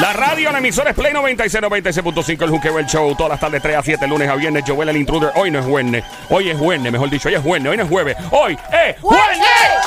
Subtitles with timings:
[0.00, 3.60] La radio, la emisora es Play 96, 96.5, el Juqueo, el show, todas las tardes
[3.60, 5.32] 3 a 7, lunes a viernes, Joel el intruder.
[5.34, 7.88] Hoy no es jueves, hoy es jueves, mejor dicho, hoy es jueves, hoy no es
[7.90, 9.38] jueves, hoy es jueves,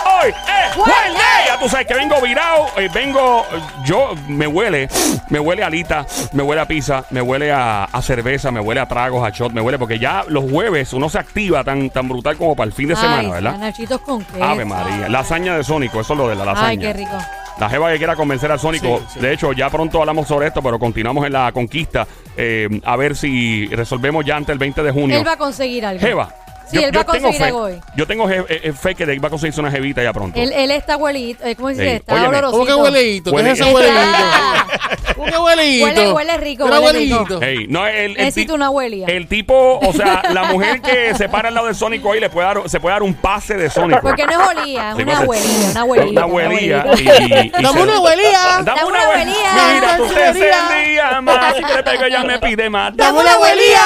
[0.05, 1.13] hoy es jueves.
[1.47, 3.45] Ya tú sabes que vengo virado, eh, vengo,
[3.83, 4.87] yo, me huele,
[5.29, 8.81] me huele a alita, me huele a pizza, me huele a, a cerveza, me huele
[8.81, 12.07] a tragos, a shot, me huele, porque ya los jueves uno se activa tan, tan
[12.07, 13.57] brutal como para el fin de semana, ¿verdad?
[13.57, 14.43] Nachitos con queso.
[14.43, 16.67] Ave María, lasaña de Sónico, eso es lo de la lasaña.
[16.67, 17.17] Ay, qué rico.
[17.59, 18.99] La jeva que quiera convencer al Sónico.
[18.99, 19.19] Sí, sí.
[19.19, 22.05] De hecho, ya pronto hablamos sobre esto, pero continuamos en la conquista.
[22.35, 25.17] eh, a ver si resolvemos ya antes el 20 de junio.
[25.17, 26.01] Él va a conseguir algo.
[26.01, 26.33] Jeva.
[26.69, 27.79] Sí, él va a conseguir algo hoy.
[27.95, 30.39] Yo tengo je- eh, eh, fe que él va a conseguirse una jevita ya pronto.
[30.39, 31.43] Él, él está huelito.
[31.45, 31.89] eh, ¿Cómo se dice?
[31.89, 32.27] Ey, está óyeme.
[32.29, 32.51] olorosito.
[32.51, 33.31] ¿Cómo que hueleito?
[33.31, 33.95] ¿Qué Huele- es ese hueleito?
[35.15, 35.85] ¿Cómo que hueleito?
[35.87, 37.41] Huele- huele rico, huele rico.
[37.41, 39.07] Ey, no, el, el, Necesito una huelia.
[39.07, 42.29] el tipo, o sea, la mujer que se para al lado del Sónico ahí le
[42.29, 44.01] puede dar, se puede dar un pase de Sónico.
[44.01, 46.85] Porque no es olía, es Sí, una huelilla, una huelilla.
[46.85, 48.39] Una Dame una huelía.
[48.63, 49.51] Dame una huelía.
[49.73, 51.55] Mira, tú te encendías más.
[51.55, 52.95] Si te pego, ella me pide más.
[52.95, 53.81] Dame una huelía.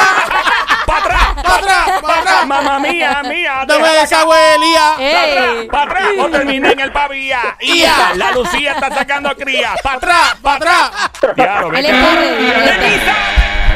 [0.90, 1.44] ¡Para atrás!
[1.44, 2.02] ¡Para atrás!
[2.02, 2.46] ¡Para atrás!
[2.48, 3.64] Mamá mía, mía.
[3.68, 4.28] Dame esa acá.
[4.30, 4.96] huelía.
[5.00, 5.68] Ey.
[5.68, 7.56] Para atrás, no terminé en el pavía.
[7.62, 8.14] Ya.
[8.16, 9.76] la Lucía está sacando crías.
[9.84, 10.20] Para atrás.
[10.30, 10.36] ¡Atrás!
[10.42, 10.92] ¡Para atrás!
[11.38, 13.16] Está- Benita.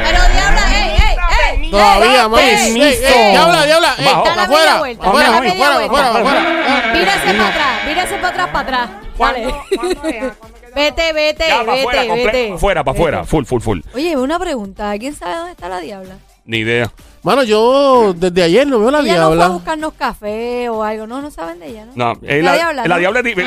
[0.04, 1.16] Pero diabla, ey, ey,
[1.62, 1.70] ey.
[1.70, 2.42] Todavía, mami.
[3.32, 3.90] Diabla, diabla.
[3.92, 4.46] Afuera.
[4.46, 5.84] media vuelta, Afuera, afuera, vuelta.
[5.84, 6.92] afuera, afuera.
[6.92, 8.90] Vírase para atrás, vírase para atrás, para atrás.
[9.18, 9.54] Dale.
[10.74, 12.58] Vete, vete, Ya, para vete, afuera, vete.
[12.58, 13.24] Fuera, para afuera.
[13.24, 13.80] Full, full, full.
[13.94, 14.92] Oye, una pregunta.
[14.98, 16.16] ¿Quién sabe dónde está la diabla?
[16.46, 16.90] Ni idea.
[17.22, 19.48] Mano, yo desde ayer no veo la Ella no fue a diabla.
[19.48, 21.06] buscarnos café o algo.
[21.06, 21.92] No, no saben de ella, ¿no?
[21.94, 22.98] No, eh, La la, diabla, la ¿no?
[23.00, 23.44] diabla es di- ¡Me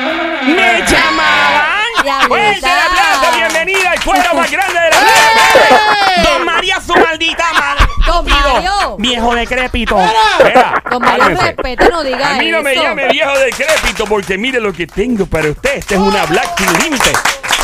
[0.84, 1.78] llamaban!
[2.02, 2.28] Diablita.
[2.28, 3.36] ¡Fuerte el aplauso!
[3.36, 6.22] ¡Bienvenida al fuego más grande de la vida!
[6.24, 7.84] ¡Don María, su maldita madre!
[8.06, 8.96] Don Mario.
[8.98, 9.96] ¡Viejo decrépito!
[10.00, 11.44] Espera, Don Mario, cálmese.
[11.46, 12.82] respete, no diga A mí no me eso.
[12.82, 15.76] llame viejo decrépito porque mire lo que tengo para usted.
[15.76, 17.12] Esta es una Black Sin Límite.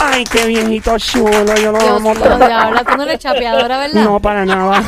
[0.07, 1.31] Ay, qué viejito chulo.
[1.57, 2.15] Yo lo Dios amo.
[2.15, 2.85] mío, diabla.
[2.85, 4.03] Tú no eres chapeadora, ¿verdad?
[4.03, 4.83] No, para nada.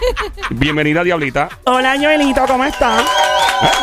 [0.50, 1.48] Bienvenida, Diablita.
[1.64, 3.02] Hola, Joelito, ¿cómo estás?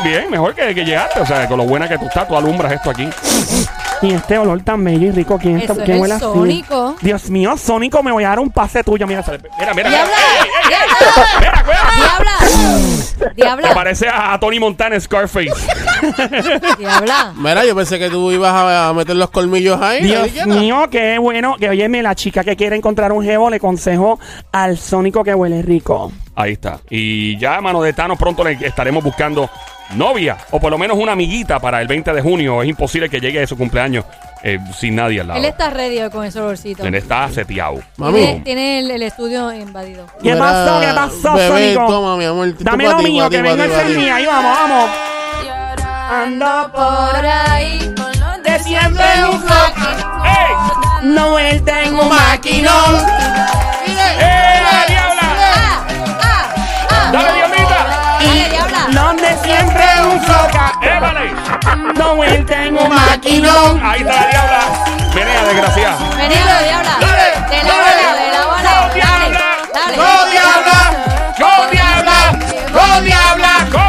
[0.03, 1.19] bien, mejor que, que llegaste.
[1.21, 3.07] O sea, con lo buena que tú estás, tú alumbras esto aquí.
[4.01, 6.23] Y este olor tan bello y rico, ¿quién, Eso está, es quién el huele así?
[6.23, 6.95] Sónico.
[7.01, 9.05] Dios mío, Sónico, me voy a dar un pase tuyo.
[9.05, 9.89] Mira, sale- mira, mira.
[9.89, 11.27] Diabla, ey, ey, ey, diabla.
[11.39, 11.89] Mira, cuidado.
[11.97, 12.31] Diabla.
[13.19, 13.73] Te Diabla.
[13.73, 15.51] parece a, a Tony Montana en Scarface.
[16.79, 17.33] Diabla.
[17.35, 20.01] Mira, yo pensé que tú ibas a, a meter los colmillos ahí.
[20.03, 21.55] Dios mío, qué bueno.
[21.59, 24.19] Que óyeme, la chica que quiere encontrar un jevo le consejo
[24.51, 26.11] al Sónico que huele rico.
[26.35, 26.79] Ahí está.
[26.89, 29.49] Y ya, mano de Thanos, pronto le estaremos buscando
[29.95, 32.61] novia o por lo menos una amiguita para el 20 de junio.
[32.61, 34.05] Es imposible que llegue a su cumpleaños
[34.43, 35.39] eh, sin nadie al lado.
[35.39, 36.85] Él está ready con ese olorcito.
[36.85, 37.79] Él está seteado.
[37.95, 38.41] Tiene, Mami.
[38.45, 40.05] tiene el, el estudio invadido.
[40.21, 40.79] ¿Qué pasó?
[40.79, 41.91] ¿Qué pasó, bebé, Sónico?
[41.91, 42.53] Toma, mi amor.
[42.57, 43.93] Tú Dame lo mío, ti, que vengo ti.
[43.97, 44.15] mía.
[44.15, 44.89] Ahí vamos, vamos.
[46.11, 47.93] Ando Por ahí.
[48.43, 50.08] de siempre un.
[51.01, 53.05] No él tengo un maquinón.
[53.87, 55.21] ¡Eh, la diabla!
[55.21, 55.85] Ah,
[56.21, 56.49] ah,
[56.91, 57.11] ah.
[57.11, 57.79] ¡Dale, diablita!
[58.49, 59.01] Diabla.
[59.01, 60.73] Donde siempre un soca.
[60.81, 60.99] ¡Eh!
[61.95, 62.15] No
[62.45, 63.81] tengo un maquinón.
[63.83, 64.59] Ahí está la diabla.
[65.13, 65.97] Venía, desgraciada.
[66.17, 66.97] Venía, diabla.
[66.99, 68.61] Dale, De la bola, de la bola.
[68.61, 69.45] No, Dale, diabla.
[69.73, 69.95] dale.
[69.97, 70.79] ¡No, diabla!
[71.39, 72.19] ¡Go, diabla!
[72.73, 73.53] ¡Go, diabla!
[73.71, 73.88] ¿Cómo?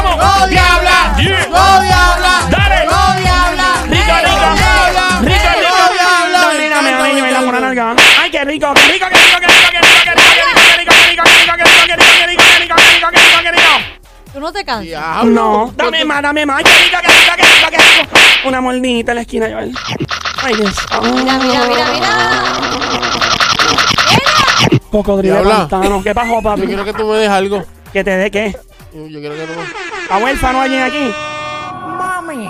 [7.61, 7.95] Nalga.
[8.21, 10.93] ¡Ay, qué rico, qué rico, qué rico, qué rico, qué rico, qué rico, qué rico,
[10.93, 12.83] qué rico, qué rico, qué rico, qué rico, qué rico, qué rico, qué rico, qué
[12.91, 14.01] rico, qué rico, qué rico!
[14.33, 15.25] Tú no te cansas.
[15.25, 16.63] No, dame más, dame más.
[16.63, 18.47] ¡Qué rico, qué rico, qué rico, qué rico!
[18.47, 19.73] Una mordidita en la esquina, Joel.
[20.43, 20.73] Ay, Dios.
[21.01, 22.11] Mira, mira, mira, mira.
[25.21, 25.67] Diabla.
[25.69, 26.03] pantano.
[26.03, 26.61] ¿Qué pasó, Yo papi?
[26.67, 27.63] quiero que tú me des algo.
[27.93, 28.55] ¿Que te dé qué?
[28.93, 30.15] Yo yo quiero que tú me...
[30.15, 31.11] ¿A huérfano alguien aquí?
[31.97, 32.49] Mami,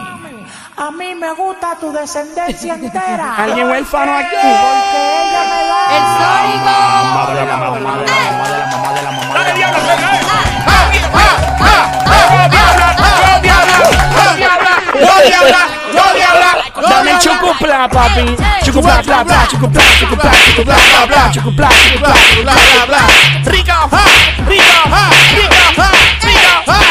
[0.81, 3.35] a mí me gusta tu descendencia entera.
[3.37, 4.35] ¿Alguien huérfano aquí?
[4.35, 5.81] Porque ella me da.
[5.95, 6.73] El Sónico.
[7.03, 9.33] Mamá de la mamá, mamá de la mamá de la mamá de la mamá.
[9.33, 9.77] ¡Dale, diablo!
[15.01, 15.61] ¡No, diabla!
[15.93, 16.49] ¡No, diabla!
[16.75, 18.35] ¡No, Dame chucupla, papi.
[18.63, 22.99] Chucupla, bla, bla, chucupla, chucupla, chucupla, bla, bla, chucupla, chucupla, Bla, bla, bla.
[23.45, 24.03] Rico, ja,
[24.47, 25.91] rico, ja, rico, ja,
[26.25, 26.90] rico, ja,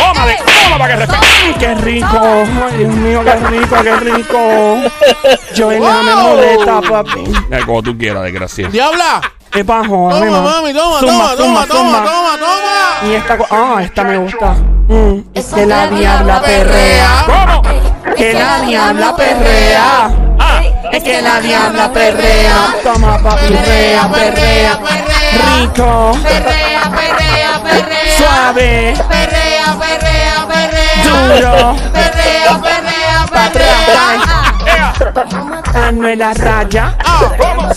[0.00, 0.12] rico, ja.
[0.14, 1.58] Tómale, toma para que respete.
[1.58, 4.38] Qué rico, ay Dios mío, qué rico, qué rico.
[5.54, 6.02] Yo me Wow.
[6.22, 7.24] molesta, papi.
[7.66, 8.70] Como tú quieras, desgraciado.
[8.72, 9.20] ¡Diabla!
[9.50, 10.08] ¿Qué bajo?
[10.10, 13.08] Toma, mami, toma, toma, toma, toma, toma, toma.
[13.10, 14.54] Y esta, ah, esta me gusta.
[14.86, 17.24] Mm, es que la la diabla diabla perrea.
[17.26, 18.14] ¿Cómo?
[18.16, 20.29] Que la diabla perrea.
[20.42, 22.74] Ah, es que la diabla perrea.
[22.82, 24.78] Toma, papi, perrea, perrea.
[25.60, 28.16] Rico, Perrea, perrea, perrea.
[28.18, 31.02] suave, Perrea, perrea, perrea.
[31.04, 31.76] duro.
[31.92, 34.20] Perrea, perrea, perrea.
[34.66, 35.86] Ea.
[35.88, 36.94] Anuela Raya,
[37.38, 37.68] ¿Cómo?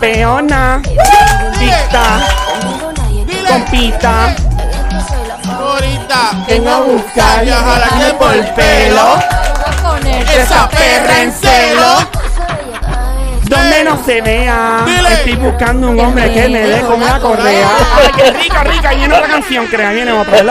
[0.00, 0.80] Peona,
[1.58, 1.76] Dile.
[3.48, 4.34] Compita,
[5.48, 6.20] Ahorita.
[6.46, 9.18] vengo a buscar Y a jalarle por el pelo.
[10.06, 10.40] Poner.
[10.40, 11.98] Esa perra en celo.
[13.44, 14.82] donde no se vea.
[14.86, 15.12] Dile.
[15.14, 17.68] Estoy buscando un hombre que me dé con una correa.
[17.96, 18.94] Ay, qué rica, rica.
[18.94, 20.42] Y otra canción, crea, viene otra,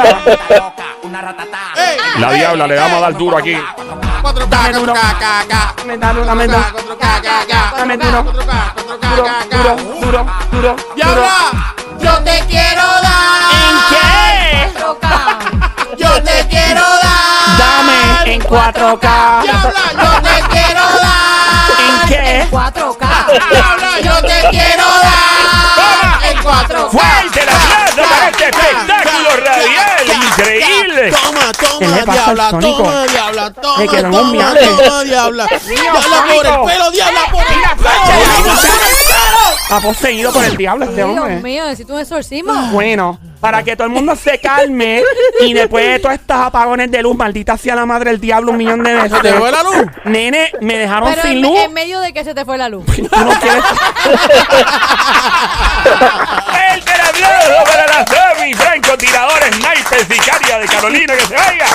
[2.20, 3.54] La diabla, le vamos a dar duro aquí.
[4.24, 4.94] 4K, Dame duro.
[4.94, 5.74] 4K, K, K.
[5.78, 6.66] Dame, dame, dame, dame.
[6.66, 7.74] 4K, K, K.
[7.78, 8.24] Dame duro.
[8.24, 9.58] 4K, 4K, Duro, K, K.
[9.58, 10.76] duro, duro, duro.
[10.96, 13.52] Diabla, yo te quiero dar.
[13.52, 14.05] ¿En qué?
[18.48, 19.42] 4K.
[19.42, 21.70] Diabla, yo te quiero dar.
[21.80, 22.48] ¿En qué?
[22.52, 23.06] 4K.
[23.52, 26.32] Diabla, yo te quiero dar.
[26.32, 26.90] En 4K.
[26.92, 30.15] ¡Fuerte el aplauso para este espectáculo radial!
[30.38, 31.12] ¡Increíble!
[31.12, 35.48] Toma, ¿Qué le toma, diabla, toma, diabla, toma, toma, toma, diabla.
[35.66, 37.48] Diabla por el pelo, diabla por el
[37.78, 38.54] pelo.
[39.64, 41.38] Está poseído por el diablo este Dios hombre.
[41.38, 42.54] mío, necesito un exorcismo.
[42.72, 45.02] Bueno, para que todo el mundo se calme
[45.42, 48.58] y después de todos estos apagones de luz, maldita sea la madre del diablo un
[48.58, 49.22] millón de veces.
[49.22, 49.76] ¿Te fue la luz?
[50.04, 51.60] Nene, me dejaron Pero sin en, luz.
[51.60, 52.86] en medio de que se te fue la luz.
[52.86, 53.64] Tú no quieres.
[57.20, 58.54] ¡Fuerte el aplauso para la Semi!
[58.54, 61.66] Francotirador, sniper, sicaria de Carolina, que se vaya.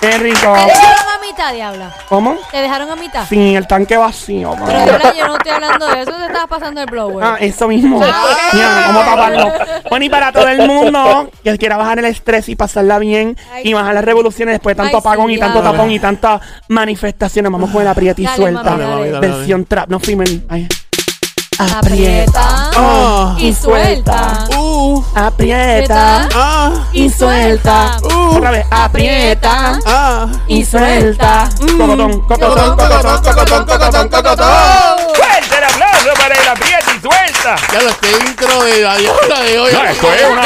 [0.00, 0.52] Qué rico.
[0.54, 1.90] Te dejaron a mitad, diabla.
[2.08, 2.36] ¿Cómo?
[2.52, 3.26] Te dejaron a mitad.
[3.28, 4.50] Sin el tanque vacío.
[4.54, 4.66] mamá.
[4.66, 6.12] Pero diabla, yo no estoy hablando de eso.
[6.12, 7.24] Te estabas pasando el blower.
[7.24, 7.98] Ah, eso mismo.
[7.98, 9.52] Mira, a taparlo.
[9.90, 13.62] Bueno, y para todo el mundo que quiera bajar el estrés y pasarla bien Ay,
[13.64, 16.42] y bajar las revoluciones después de tanto Ay, sí, apagón y tanto tapón y tantas
[16.68, 18.62] manifestaciones, vamos con el aprieta y Dale, suelta.
[18.64, 19.10] mami, dale.
[19.10, 19.26] dale.
[19.28, 19.88] Versión trap.
[19.88, 20.68] No fuimos en- ay.
[21.58, 23.34] Aprieta Ah.
[23.38, 24.44] y suelta.
[24.56, 27.96] Uh, Aprieta ah, y suelta.
[28.02, 28.36] Uh.
[28.36, 30.26] Otra vez, aprieta ah.
[30.46, 31.48] y suelta.
[31.58, 34.46] Cocotón, cocotón, Cocotón, cocotón, cocotón, cocotón.
[35.16, 37.56] ¡Fuerte el aplauso para el aprieta y suelta!
[37.72, 39.72] Ya lo este intro de la diabla de hoy.
[39.72, 40.42] No, esto es una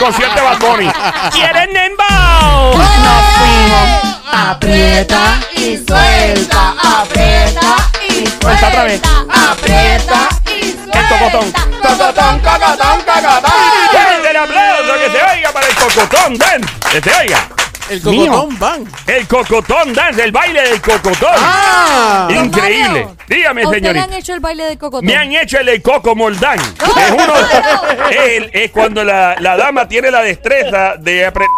[0.00, 0.90] concierto de Bad Bunny.
[1.32, 2.78] ¿Quieren dembow?
[2.78, 4.16] Nos fuimos.
[4.32, 6.74] Aprieta y suelta.
[7.00, 7.76] Aprieta
[8.08, 8.68] y suelta.
[8.68, 9.00] Otra vez.
[9.28, 10.45] Aprieta y El
[10.90, 11.52] cocotón.
[11.52, 13.52] Cocotón, cocotón, cocotón.
[13.90, 16.68] ¡Fuerte el aplauso que se oiga para el cocotón dance!
[16.92, 17.48] ¡Que se oiga!
[17.88, 18.84] El cocotón van.
[19.06, 21.30] El cocotón dance, el baile del cocotón.
[21.36, 22.26] Ah.
[22.30, 23.04] Increíble.
[23.04, 24.18] Mario, Dígame, ¿a usted le han señorita.
[24.18, 25.06] hecho el baile del cocotón?
[25.06, 26.58] Me han hecho el de Coco Moldán.
[26.80, 28.08] No, es, uno, no.
[28.10, 31.52] es, el- es cuando la, la dama tiene la destreza de apretar.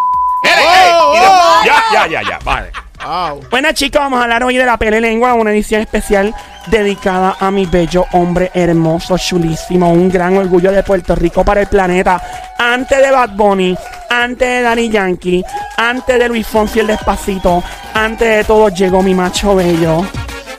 [0.60, 1.64] Oh, oh.
[1.64, 2.38] Ya, ya, ya, ya.
[2.44, 2.72] Vale.
[3.04, 3.40] Wow.
[3.50, 6.34] Bueno, chicos, vamos a hablar hoy de la Pele Lengua, una edición especial
[6.66, 11.68] dedicada a mi bello hombre hermoso, chulísimo, un gran orgullo de Puerto Rico para el
[11.68, 12.20] planeta.
[12.58, 13.76] Antes de Bad Bunny,
[14.10, 15.44] antes de Danny Yankee,
[15.76, 17.62] antes de Luis Fonsi el Despacito,
[17.94, 20.04] antes de todo llegó mi macho bello.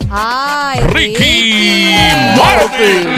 [0.10, 1.94] Ay, Ricky
[2.36, 3.10] Martin.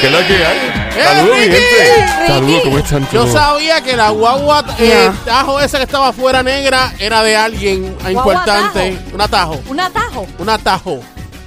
[0.00, 0.69] ¿Qué es lo que hay?
[0.94, 2.26] Saludos, mi gente.
[2.26, 3.32] Saludos, ¿cómo están Yo todos?
[3.32, 5.32] sabía que la guagua, eh, Ya.
[5.32, 8.98] tajo esa que estaba afuera negra, era de alguien importante.
[9.12, 9.60] Un atajo.
[9.68, 10.26] Un atajo.
[10.38, 11.00] Un atajo.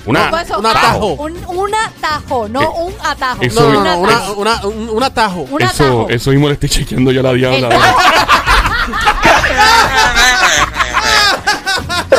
[0.06, 0.60] Una, ¿Cómo eso?
[0.60, 1.08] un atajo.
[1.14, 3.42] Un, un atajo, no Eh, un atajo.
[3.42, 4.34] eso- No, no, un no, atajo.
[4.34, 5.40] una, una, un, un atajo.
[5.50, 7.70] Un eso, eso mismo le estoy chequeando yo a la diabla.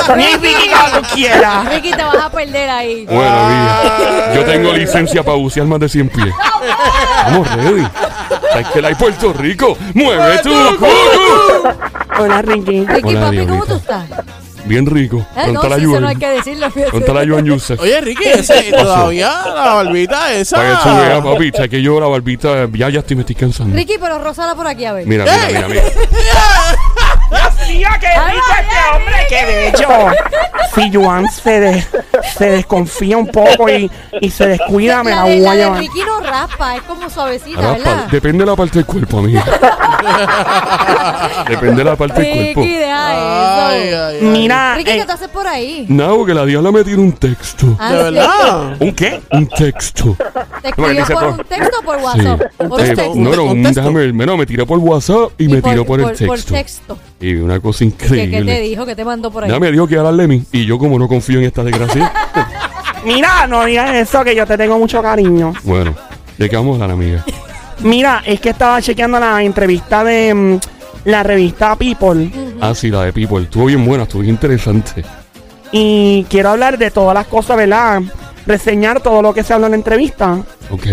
[0.07, 1.69] Cuando tú quieras.
[1.69, 3.07] Ricky, te vas a perder ahí.
[3.07, 6.35] Bueno, mira, yo tengo licencia para bucear más de 100 pies.
[7.27, 7.87] Vamos, ready.
[8.51, 9.77] ¿Sabes que la hay Puerto Rico?
[9.95, 11.69] ¡Mueve tu cucu!
[12.19, 12.87] Hola, Ricky.
[12.87, 14.05] Ricky, Hola, papi, ¿cómo tú estás?
[14.67, 15.27] Bien rico.
[15.37, 16.71] Eh, no, la sí, eso no hay que decirlo.
[16.71, 16.91] fíjate.
[16.91, 17.81] Pronto la ayuda en Yusef.
[17.81, 20.57] Oye, Ricky, ese, todavía la barbita esa.
[20.57, 21.51] Para que tú veas, papi.
[21.55, 23.77] ¿Sabes que yo la barbita ya, ya estoy, me estoy cansando?
[23.77, 25.07] Ricky, pero rózala por aquí, a ver.
[25.07, 25.83] Mira, mira, mira, mira.
[27.35, 30.13] Dios mío, qué rico este hombre, qué bello.
[30.75, 31.85] Si Joan se, de-
[32.37, 33.89] se desconfía un poco y,
[34.21, 35.79] y se descuida, me la la, de, voy la a de llevar.
[35.81, 38.05] Ricky no raspa, es como suavecita, Ahora, ¿verdad?
[38.07, 39.45] pa- depende de la parte del cuerpo, amiga.
[41.49, 42.61] depende de la parte del cuerpo.
[42.63, 44.05] Ricky, deja Ay, eso.
[44.05, 44.27] ay, ay.
[44.27, 45.87] Mira, Ricky, eh, ¿qué te haces por ahí?
[45.89, 47.77] No, porque la diabla me tiene un texto.
[47.79, 48.05] Ah, ¿De sí.
[48.05, 48.77] verdad?
[48.81, 49.21] ¿Un qué?
[49.33, 50.17] Un texto.
[50.63, 52.05] ¿Te escribió dice por un texto o por Sí.
[52.05, 52.41] WhatsApp?
[52.57, 53.13] Por un Eh, texto.
[53.15, 53.81] no, no, ¿Un un, texto?
[53.81, 56.27] déjame, no, me tiró por WhatsApp y, Y me tiró por, el texto.
[56.27, 56.99] Por texto.
[57.21, 58.61] Y una cosa ¿Qué, ¿Qué te increíble.
[58.61, 58.87] dijo?
[58.87, 59.51] ¿Qué te mandó por ahí?
[59.51, 60.43] Ya me dijo que hablarle a mí.
[60.53, 62.13] Y yo, como no confío en esta desgracia,
[63.05, 65.53] mira, no digas eso, que yo te tengo mucho cariño.
[65.65, 65.95] bueno,
[66.39, 67.25] ¿de qué vamos a hablar, amiga?
[67.81, 70.59] Mira, es que estaba chequeando la entrevista de mm,
[71.07, 72.31] la revista People
[72.61, 73.43] Ah, sí, la de People.
[73.43, 75.05] Estuvo bien buena, estuvo bien interesante.
[75.73, 78.01] y quiero hablar de todas las cosas, ¿verdad?
[78.47, 80.39] Reseñar todo lo que se habló en la entrevista.
[80.71, 80.87] Ok.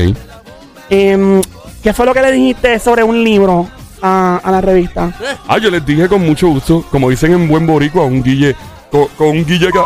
[0.90, 1.42] Em,
[1.84, 3.68] ¿Qué fue lo que le dijiste sobre un libro
[4.02, 5.12] a, a la revista?
[5.48, 8.56] Ah, yo les dije con mucho gusto, como dicen en buen boricua, un guille,
[8.92, 9.70] con, con un guille.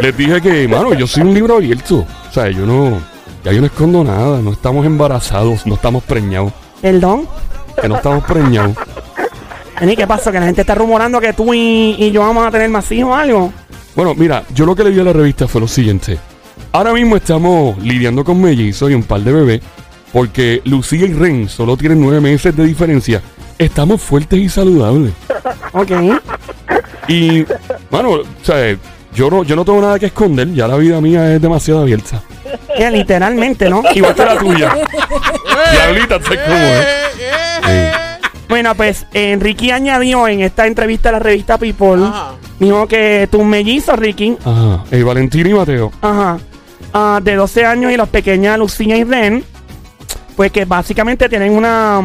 [0.00, 2.06] Les dije que, mano, yo soy un libro abierto.
[2.28, 3.00] O sea, yo no.
[3.44, 4.40] Ya yo no escondo nada.
[4.40, 6.52] No estamos embarazados, no estamos preñados.
[6.80, 7.28] Perdón.
[7.80, 8.76] Que no estamos preñados.
[9.80, 10.32] Vení, ¿qué pasó?
[10.32, 13.10] Que la gente está rumorando que tú y, y yo vamos a tener más hijos
[13.10, 13.52] o algo.
[13.94, 16.18] Bueno, mira, yo lo que le di a la revista fue lo siguiente.
[16.72, 19.60] Ahora mismo estamos lidiando con mellizos y un par de bebés.
[20.12, 23.22] Porque Lucía y Ren solo tienen nueve meses de diferencia.
[23.58, 25.12] Estamos fuertes y saludables.
[25.72, 25.90] Ok.
[27.08, 27.44] Y,
[27.90, 28.76] mano, o sea,
[29.14, 30.52] yo no, yo no tengo nada que esconder.
[30.52, 32.22] Ya la vida mía es demasiado abierta.
[32.76, 33.82] Que literalmente, ¿no?
[33.94, 34.74] Igual que la tuya.
[35.72, 36.86] Diablita, sé cómo es.
[37.68, 37.92] Eh,
[38.48, 42.32] Bueno, pues Enrique añadió en esta entrevista a la revista People, Ajá.
[42.58, 44.84] dijo que tus mellizos, Ricky, Ajá.
[44.90, 45.92] Eh, Valentín y Mateo.
[46.00, 46.38] ajá,
[46.94, 49.44] ah, de 12 años y los pequeñas Lucía y Ren,
[50.34, 52.00] pues que básicamente tienen una,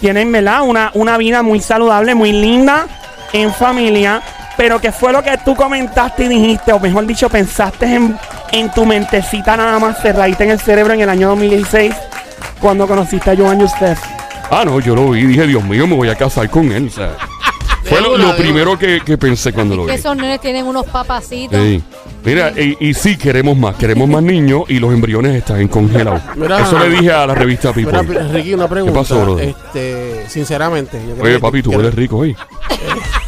[0.00, 0.62] tienen, ¿verdad?
[0.62, 2.86] Una, una vida muy saludable, muy linda
[3.34, 4.22] en familia,
[4.56, 8.16] pero que fue lo que tú comentaste y dijiste, o mejor dicho, pensaste en,
[8.52, 11.94] en tu mentecita nada más cerradita en el cerebro en el año 2016,
[12.60, 13.98] cuando conociste a Joan Yusef.
[14.50, 16.88] Ah, no, yo lo vi y dije, Dios mío, me voy a casar con él.
[16.88, 17.16] O sea,
[17.84, 19.98] fue lo, primero que, que pensé cuando lo Que vi.
[19.98, 21.58] esos nenes tienen unos papacitos.
[21.58, 21.82] Sí.
[22.24, 26.20] Mira, y, y sí queremos más, queremos más niños y los embriones están congelados.
[26.36, 26.60] Mira.
[26.60, 28.00] Eso le dije a la revista People.
[28.04, 29.00] Mira, Ricky, una pregunta.
[29.00, 29.48] pasó, brother?
[29.48, 31.00] Este, sinceramente.
[31.08, 32.36] yo creo Oye, papi, tú eres rico hoy.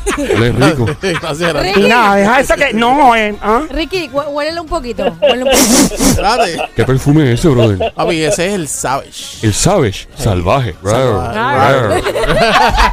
[0.18, 0.86] Eres rico.
[1.00, 1.76] Gracias, gracias.
[1.76, 2.72] Y nada, deja eso que.
[2.74, 3.62] No, eh, ¿ah?
[3.70, 5.04] Ricky, hue- huélele un poquito.
[5.20, 5.94] huélele un poquito.
[5.94, 6.58] Espérate.
[6.76, 7.92] ¿Qué perfume es ese, brother?
[7.94, 9.46] Papi, ese es el Savage.
[9.46, 10.74] El Savage, salvaje.
[10.84, 11.34] Salvaje.
[11.34, 12.02] Rar, rar.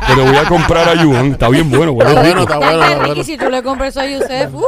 [0.08, 1.32] Te lo voy a comprar a Yuan.
[1.34, 2.34] Está bien bueno, bueno, Está rico.
[2.36, 3.24] bueno, está bueno, está Ricky, bueno.
[3.24, 4.64] si tú le compras eso a Yusef, uff.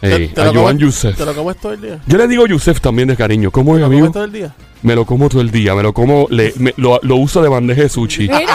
[0.00, 1.16] Ey, Te- te a lo Yusef.
[1.16, 1.98] ¿Te lo comes todo el día?
[2.06, 3.50] Yo le digo Yusef también de cariño.
[3.50, 4.02] ¿Cómo es, ¿Lo amigo?
[4.02, 4.54] comes todo el día?
[4.82, 5.74] Me lo como todo el día.
[5.74, 8.28] Me lo como, le, me- lo, lo uso de bandeja de sushi.
[8.28, 8.38] Mira,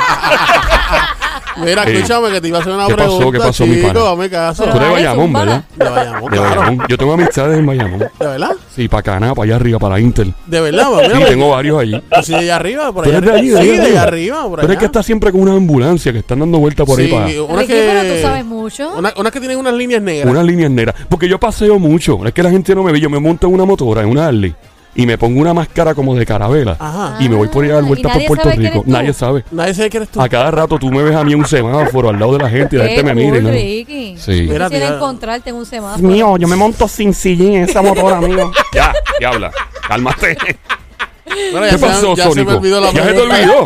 [1.58, 1.96] Mira, Ey.
[1.98, 3.18] escúchame que te iba a hacer una ¿Qué pasó?
[3.18, 4.00] pregunta, ¿Qué pasó, mi chico, pana?
[4.02, 4.64] dame caso.
[4.64, 5.34] Tú eres de Bayamón.
[5.34, 5.64] ¿verdad?
[5.76, 6.62] De Bayamón, De claro.
[6.62, 6.86] Bayamón.
[6.90, 8.00] Yo tengo amistades en Bayamón.
[8.00, 8.52] ¿De verdad?
[8.76, 10.34] Sí, para Cana, para allá arriba, para la Intel.
[10.48, 12.02] De verdad, mira, Sí, mira, tengo varios allí.
[12.24, 13.50] Soy de allá arriba, por ¿Tú allá eres de allí?
[13.52, 14.74] Sí, allí de allá arriba, por Pero allá.
[14.74, 17.26] es que está siempre con una ambulancia que están dando vueltas por ahí Sí, para
[17.28, 17.86] Ricky, que...
[17.88, 18.94] pero tú sabes mucho.
[18.98, 20.32] Una, unas que tienen unas líneas negras.
[20.32, 20.96] unas líneas negras.
[21.08, 22.26] Porque yo paseo mucho.
[22.26, 23.00] Es que la gente no me ve.
[23.00, 24.56] Yo me monto en una motora, en una Harley.
[24.96, 26.76] Y me pongo una máscara como de carabela.
[26.80, 27.18] Ajá.
[27.20, 28.84] Y me voy por ahí a dar Ah, vueltas ¿y por Puerto Rico.
[28.86, 29.44] Nadie sabe.
[29.52, 30.22] Nadie sabe que eres tú.
[30.22, 32.50] A cada rato tú me ves a mí en un semáforo al lado de la
[32.50, 33.28] gente y la gente me mira.
[33.38, 33.50] y cool, no.
[33.50, 34.16] Ricky.
[34.20, 34.48] Sí.
[34.50, 36.08] Mira, encontrarte en un semáforo.
[36.08, 38.52] mío, yo me monto sin sillín en esa motora, amigo.
[38.74, 39.52] Ya, diabla.
[39.88, 40.38] Cálmate.
[41.52, 42.58] Bueno, ya ¿Qué pasó, ya se me Sónico?
[42.58, 43.64] olvidó la Ya se te olvidó.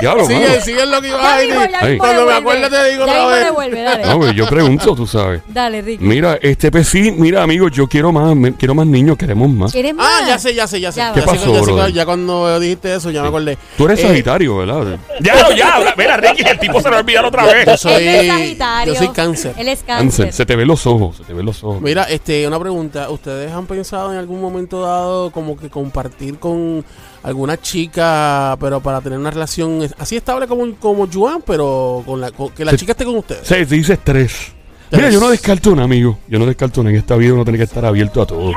[0.00, 0.60] Diablo, Sigue, mano.
[0.60, 1.54] sigue lo que iba a decir.
[1.80, 1.98] Ay.
[1.98, 3.44] Cuando me acuerde te digo Ya otra vez.
[3.44, 4.04] devuelve, dale.
[4.06, 5.40] No, güey, yo pregunto, tú sabes.
[5.48, 6.04] Dale, Ricky.
[6.04, 9.72] Mira, este pues sí, mira, amigos, yo quiero más, me- quiero más niños, queremos más.
[9.72, 10.06] ¿Quieres más?
[10.22, 10.98] Ah, ya sé, ya sé, ya sé.
[10.98, 11.92] Ya Ya ¿Qué sé, pasó, ya sé, brother?
[11.92, 13.56] Ya cuando dijiste eso, ya me acordé.
[13.76, 14.98] Tú eres Eh, Sagitario, ¿verdad?
[15.20, 17.80] Ya, ya, habla- mira, Ricky, el tipo se lo va a olvidar otra Yo vez.
[17.80, 18.92] soy, Él es Sagitario.
[18.94, 19.54] yo soy cáncer.
[19.56, 20.32] Él es Cáncer, cáncer.
[20.32, 21.80] se te ven los ojos, se te ven los ojos.
[21.80, 23.08] Mira, este, una pregunta.
[23.10, 26.84] ¿Ustedes han pensado en algún momento dado como que compartir con
[27.24, 32.30] alguna chica, pero para tener una relación así estable como, como Juan, pero con la,
[32.30, 33.46] con- que la chica esté con ustedes?
[33.48, 34.52] Se te dice estrés.
[34.92, 36.18] Mira, yo no descarto un amigo.
[36.28, 36.92] Yo no descarto nada.
[36.92, 38.52] En esta vida uno tiene que estar abierto a todo.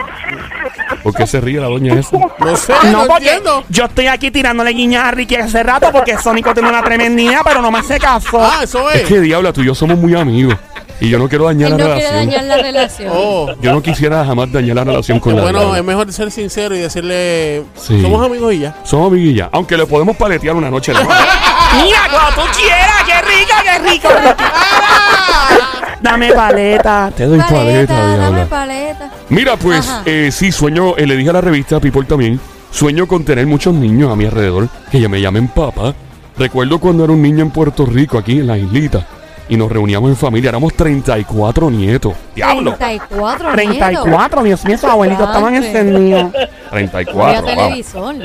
[1.01, 2.17] ¿Por qué se ríe la doña esa?
[2.17, 3.63] No sé, No, no, porque entiendo.
[3.69, 7.41] yo estoy aquí tirándole guiñas a Ricky hace rato porque Sónico tiene una tremenda idea,
[7.43, 8.39] pero no me hace caso.
[8.39, 9.01] Ah, eso es.
[9.01, 10.55] Es que diabla, tú y yo somos muy amigos.
[10.99, 12.29] Y yo no quiero dañar Él la no quiere relación.
[12.31, 13.11] dañar la relación.
[13.13, 13.47] Oh.
[13.61, 15.77] Yo no quisiera jamás dañar la relación con la Bueno, diabla.
[15.77, 18.01] es mejor ser sincero y decirle, Sí.
[18.01, 18.75] somos amigos y ya.
[18.83, 19.49] Somos amiguillas.
[19.51, 20.93] Aunque le podemos paletear una noche.
[20.93, 20.99] ¿no?
[21.83, 24.09] Mira, cuando tú quieras, qué rico, qué rico.
[26.01, 27.11] Dame paleta.
[27.15, 29.11] Te doy paleta, paleta, dame paleta.
[29.29, 32.39] Mira, pues, eh, sí, sueño, eh, le dije a la revista People también,
[32.71, 35.93] sueño con tener muchos niños a mi alrededor, que ya me llamen papá.
[36.37, 39.05] Recuerdo cuando era un niño en Puerto Rico, aquí en la islita,
[39.49, 42.13] y nos reuníamos en familia, éramos 34 nietos.
[42.35, 42.75] ¡Diablo!
[42.75, 46.31] 34 34, Dios mío, esos abuelitos estaban encendidos.
[46.69, 48.15] 34, Había televisor.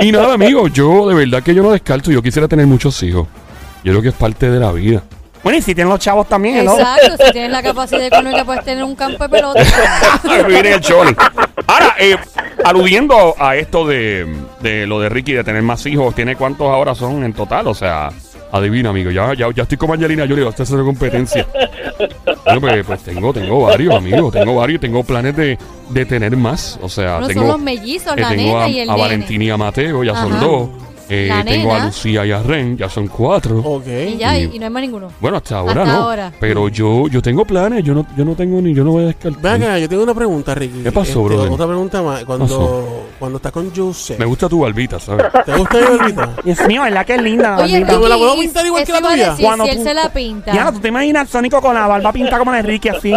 [0.00, 3.26] Y nada, amigo, yo de verdad que yo no descarto, yo quisiera tener muchos hijos.
[3.84, 5.02] Yo creo que es parte de la vida.
[5.42, 6.78] Bueno, y si tienen los chavos también, hello.
[6.78, 9.60] Exacto, si tienes la capacidad económica puedes tener un campo de pelota.
[10.46, 11.16] Vivir en el Choli.
[11.66, 12.16] Ahora, eh,
[12.64, 16.94] aludiendo a esto de, de lo de Ricky de tener más hijos, ¿tiene cuántos ahora
[16.94, 17.66] son en total?
[17.66, 18.10] O sea,
[18.52, 19.10] adivina, amigo.
[19.10, 21.46] Ya, ya, ya estoy como Angelina Jolie, usted hace competencia.
[22.44, 24.32] Bueno, pues, pues tengo, tengo varios, amigos.
[24.32, 24.80] Tengo varios.
[24.80, 25.58] Tengo planes de,
[25.90, 26.78] de tener más.
[26.82, 27.40] O sea, No tengo.
[27.42, 28.96] son los mellizos, eh, la tengo nena a, y el a.
[28.96, 30.44] Valentín y a Mateo, ya son Ajá.
[30.44, 30.68] dos.
[31.14, 31.84] Eh, La tengo a.
[31.86, 33.58] Lucía y a Ren, ya son cuatro.
[33.58, 33.86] Ok.
[33.86, 35.08] Y ya, y, no hay más ninguno.
[35.20, 36.02] Bueno, hasta ahora Hasta no.
[36.04, 36.32] ahora.
[36.40, 39.06] Pero yo, yo tengo planes, yo no, yo no tengo ni, yo no voy a
[39.08, 39.42] descartar.
[39.42, 40.78] Ven acá, yo tengo una pregunta, Ricky.
[40.78, 41.50] Este, ¿Qué pasó, brother?
[41.50, 42.24] Otra pregunta más.
[42.24, 43.02] Cuando, pasó?
[43.18, 45.26] cuando estás con Joseph, Me gusta tu barbita, ¿sabes?
[45.44, 46.30] ¿te gusta mi barbita?
[46.44, 47.58] Dios mío, ¿verdad que es linda?
[47.58, 47.78] Oye?
[47.80, 49.30] Ricky, ¿me la puedo pintar igual que eso la iba a tuya?
[49.30, 50.52] decir, Cuando si él tú- se la pinta.
[50.54, 53.12] Ya, ¿tú te imaginas al Sónico con la barba pintada como la de Ricky así?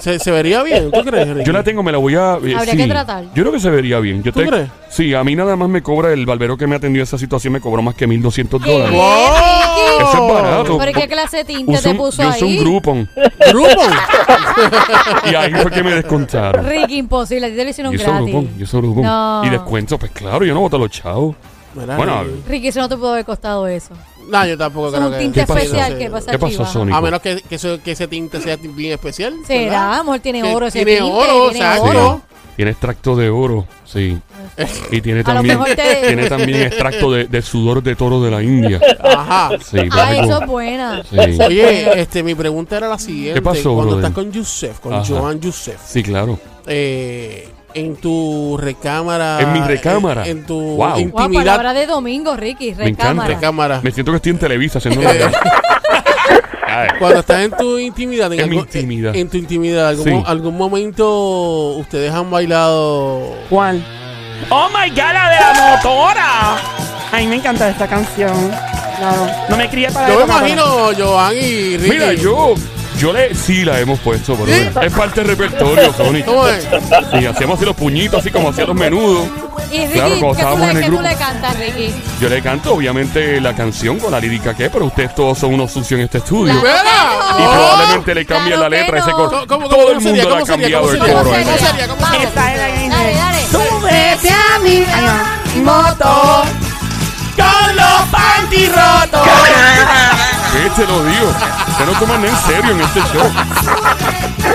[0.00, 0.90] ¿Se, se vería bien?
[0.92, 1.44] ¿Tú crees, Ricky?
[1.46, 2.34] Yo la tengo, me la voy a.
[2.42, 2.76] eh, Habría sí.
[2.76, 3.24] que tratar.
[3.34, 4.22] Yo creo que se vería bien.
[4.22, 4.68] Yo ¿Tú te- crees?
[4.88, 7.60] Sí, a mí nada más me cobra el barbero que me atendió esa situación, me
[7.60, 8.70] cobró más que 1.200 ¿Qué?
[8.72, 8.90] dólares.
[8.90, 10.04] Ricky?
[10.08, 10.78] Eso es barato.
[10.78, 12.56] ¿Pero qué clase de tinte Usé te un- puso yo usé un?
[12.58, 13.08] Groupon
[13.48, 13.82] ¿Grupo?
[15.30, 16.66] y ahí fue que me descontaron.
[16.66, 17.46] Ricky, imposible.
[17.46, 18.28] A ti te lo hicieron Yo uso gratis.
[18.32, 19.02] Groupon, yo uso Groupon.
[19.04, 19.42] No.
[19.44, 21.36] Y descuento, pues claro, yo no voto a los chavos.
[21.74, 22.42] Mira, Bueno, Ricky.
[22.48, 23.94] Ricky, eso no te pudo haber costado eso.
[24.28, 25.18] No, yo tampoco Es creo un que...
[25.18, 25.58] tinte ¿Qué pasó?
[25.60, 26.66] especial que pasa ¿Qué pasó, chiva.
[26.66, 26.96] Sónico?
[26.96, 29.34] A menos que, que, eso- que ese tinte sea bien especial.
[29.46, 31.12] Será, a lo mejor tiene Que oro ese tiene tinte.
[31.20, 31.84] oro, tiene exacto.
[31.84, 32.20] oro.
[32.60, 34.18] Tiene extracto de oro, sí.
[34.92, 38.42] Y tiene también, mejor te- tiene también extracto de, de sudor de toro de la
[38.42, 38.78] India.
[39.02, 39.52] Ajá.
[39.64, 40.22] Sí, Ah, algo.
[40.24, 41.02] eso es buena.
[41.08, 41.16] Sí.
[41.40, 43.32] Oye, este, mi pregunta era la siguiente.
[43.32, 44.10] ¿Qué pasó, Cuando brother?
[44.10, 45.04] estás con Yusef, con Ajá.
[45.08, 46.38] Joan Yusef, Sí, claro.
[46.66, 49.40] eh, en tu recámara...
[49.40, 50.26] ¿En mi recámara?
[50.26, 50.76] En, en tu Wow.
[50.90, 51.40] Wow, intimidad...
[51.40, 52.74] palabra de domingo, Ricky.
[52.74, 53.26] Me encanta.
[53.26, 53.28] Recámara.
[53.34, 53.80] recámara.
[53.82, 55.10] Me siento que estoy en Televisa haciendo una...
[56.70, 59.16] Ay, Cuando estás en tu intimidad, En mi algún- intimidad.
[59.16, 60.10] en tu intimidad, algún, Sí.
[60.10, 63.34] mo- algún momento ustedes han bailado.
[63.48, 63.84] ¿Cuál?
[64.50, 66.56] ¡Oh my god, la de la motora!
[67.12, 68.32] A mí me encanta esta canción.
[68.98, 69.26] Claro.
[69.48, 70.64] No me crié para Yo me imagino
[70.96, 71.90] Joan y Ricky.
[71.90, 72.54] Mira, yo...
[73.00, 73.34] Yo le...
[73.34, 74.46] Sí, la hemos puesto, bro.
[74.52, 76.22] Es parte del repertorio, Sony.
[76.24, 76.64] ¿Cómo es?
[77.12, 79.26] Sí, hacíamos así los puñitos, así como hacía los menudos.
[79.70, 81.08] Y Ricky, Claro, cuando ¿qué, tú estábamos le, en el qué tú grupo.
[81.08, 81.94] le cantas, Ricky?
[82.20, 85.54] Yo le canto, obviamente, la canción con la lírica que es, pero ustedes todos son
[85.54, 86.52] unos sucios en este estudio.
[86.52, 87.50] Y no.
[87.50, 89.16] probablemente le cambien Claro la letra a ese no.
[89.16, 89.30] coro.
[89.30, 90.22] ¿Cómo- cómo- Todo cómo el sería?
[90.24, 90.80] mundo le ha ¿Cómo sería?
[90.80, 91.14] cambiado ¿Cómo el sería?
[91.14, 91.30] coro.
[91.30, 91.66] ¿Cómo eso.
[91.66, 91.88] sería?
[91.88, 92.30] ¿Cómo sería?
[92.34, 93.46] Dale, dale.
[93.50, 96.42] Súbete a mi moto
[97.36, 99.28] con los panty rotos.
[100.52, 101.32] ¿Qué te lo digo?
[101.78, 103.30] Se no toman en serio en este show.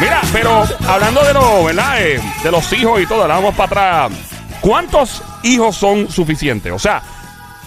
[0.02, 2.02] Mira, pero hablando de los, ¿verdad?
[2.02, 4.20] Eh, de los hijos y todo, ahora vamos para atrás.
[4.62, 6.72] ¿Cuántos hijos son suficientes?
[6.72, 7.02] O sea,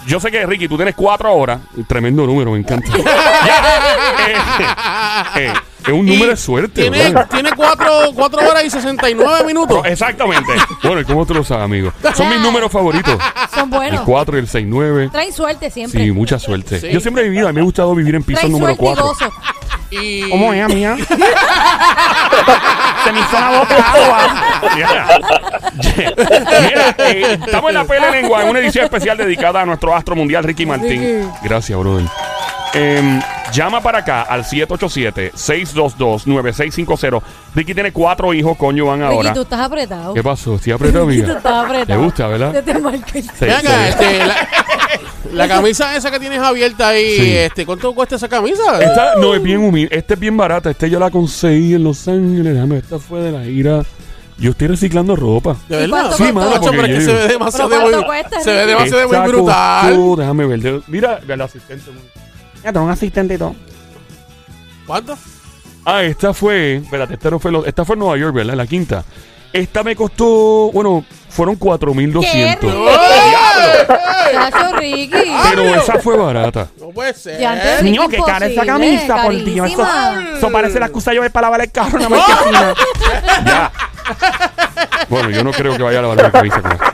[0.07, 1.61] yo sé que Ricky, tú tienes cuatro horas.
[1.87, 2.91] Tremendo número, me encanta.
[4.29, 4.35] Eh,
[5.37, 7.27] eh, es un número Y de suerte, Tiene, ¿verdad?
[7.31, 9.83] tiene cuatro, cuatro horas y 69 minutos.
[9.87, 10.53] Exactamente.
[10.83, 11.93] Bueno, ¿y cómo tú lo sabes, amigo?
[12.15, 13.19] Son mis números favoritos.
[13.55, 14.01] Son El buenos.
[14.03, 15.09] 4 y el 6, 9.
[15.13, 16.05] Traen suerte siempre.
[16.05, 16.81] Sí, mucha suerte.
[16.81, 16.89] Sí.
[16.91, 19.01] Yo siempre he vivido, a mí me ha gustado vivir en piso Traen número suerte
[19.01, 19.07] y 4.
[19.07, 19.33] gozo.
[19.91, 20.97] Y ¿Cómo es, amiga?
[23.05, 24.45] Se me hizo la boca agua.
[24.75, 25.07] Mira,
[26.99, 30.45] eh, estamos en la Pele Lengua, en una edición especial dedicada a nuestro astro mundial,
[30.45, 31.01] Ricky Martín.
[31.01, 31.29] Ricky.
[31.43, 32.05] Gracias, brother.
[32.75, 33.21] Em,
[33.53, 37.23] llama para acá al 787-622-9650.
[37.55, 39.23] Ricky tiene cuatro hijos con Joan ahora.
[39.31, 40.13] Ricky, tú estás apretado.
[40.15, 40.55] ¿Qué pasó?
[40.57, 41.33] Estoy apretado, Tú amiga.
[41.39, 41.87] estás apretado.
[41.87, 42.53] ¿Te gusta, verdad?
[42.55, 43.23] Yo te marqué.
[43.23, 43.91] Sí, Ven acá, sí.
[43.91, 44.49] este, la,
[45.33, 47.33] la camisa esa que tienes abierta ahí, Sí.
[47.37, 48.81] este, ¿cuánto cuesta esa camisa?
[48.83, 50.71] Esta no es bien humilde, esta es bien barata.
[50.71, 52.53] Esta yo la conseguí en Los Ángeles.
[52.55, 53.83] Déjame, esta fue de la ira.
[54.39, 55.57] Yo estoy reciclando ropa.
[55.69, 55.89] ¿De ¿Y verdad?
[55.91, 56.35] cuánto Sí, costó?
[56.35, 58.51] mano, Nacho, pero porque es que yo- se ve demasiado ¿Pero muy, cuánto cuesta, se
[58.53, 58.69] ve Ricky?
[58.69, 59.95] demasiado muy Esta brutal.
[59.97, 60.61] costó- déjame ver.
[60.61, 61.91] de- Mira, el asistente.
[62.65, 63.55] Ya tengo un asistente y todo.
[64.87, 65.17] ¿Cuánto?
[65.85, 66.77] Ah, esta fue.
[66.77, 68.55] Espérate, esta, no fue lo- esta fue en Nueva York, ¿verdad?
[68.55, 69.05] La quinta.
[69.53, 70.71] Esta me costó.
[70.73, 72.71] Bueno, fueron 4,200.
[72.71, 73.95] ¿Qué,
[74.33, 75.11] Chacho, Ricky.
[75.51, 76.69] Pero esa fue barata.
[76.79, 77.41] No puede ser.
[77.41, 79.67] Ya antes- Niño, que cara esa imposible, camisa, por Dios.
[79.73, 80.37] Eso, carísima.
[80.39, 82.75] eso parece la excusa de yo para lavar el carro en la marquesina.
[83.47, 83.73] Ya.
[85.09, 86.85] Bueno, yo no creo que vaya a lavar mi camisa con esto.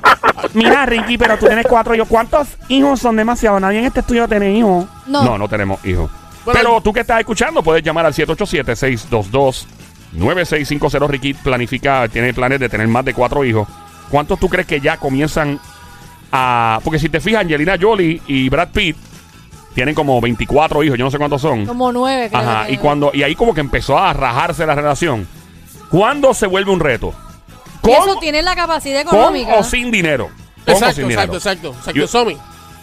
[0.55, 2.09] Mira, Ricky, pero tú tienes cuatro hijos.
[2.09, 3.59] ¿Cuántos hijos son demasiado?
[3.61, 4.87] Nadie en este estudio tiene hijos.
[5.07, 5.25] No.
[5.25, 6.11] No, no tenemos hijos.
[6.45, 8.13] Bueno, Pero tú que estás escuchando, puedes llamar al
[10.17, 11.09] 787-622-9650.
[11.09, 13.67] Ricky planifica, tiene planes de tener más de cuatro hijos.
[14.11, 15.59] ¿Cuántos tú crees que ya comienzan
[16.31, 16.81] a...?
[16.85, 18.97] Porque si te fijas, Angelina Jolie y Brad Pitt
[19.75, 21.67] tienen como 24 hijos, yo no sé cuántos son.
[21.67, 22.41] Como nueve, creo.
[22.41, 25.27] Ajá, que- y cuando y ahí como que empezó a rajarse la relación.
[25.91, 27.13] ¿Cuándo se vuelve un reto?
[27.85, 29.55] Y ¿Con, eso tiene la capacidad con económica.
[29.57, 30.31] o sin dinero?
[30.65, 31.35] ¿Con o Exacto, sin dinero?
[31.35, 31.93] exacto, exacto, exacto.
[32.01, 32.37] Yo- Somi.